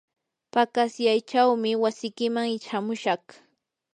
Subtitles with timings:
[0.51, 3.23] paqasyaychawmi wasikiman shamushaq.